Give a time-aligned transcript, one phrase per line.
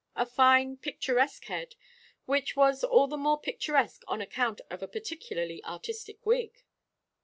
[0.15, 1.75] A fine picturesque head,
[2.25, 6.63] which was all the more picturesque on account of a particularly artistic wig."